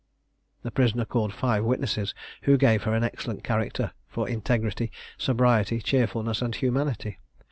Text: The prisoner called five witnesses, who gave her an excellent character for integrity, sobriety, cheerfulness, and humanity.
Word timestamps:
The 0.63 0.71
prisoner 0.71 1.05
called 1.05 1.31
five 1.31 1.63
witnesses, 1.63 2.15
who 2.45 2.57
gave 2.57 2.81
her 2.85 2.95
an 2.95 3.03
excellent 3.03 3.43
character 3.43 3.91
for 4.07 4.27
integrity, 4.27 4.91
sobriety, 5.15 5.79
cheerfulness, 5.79 6.41
and 6.41 6.55
humanity. 6.55 7.19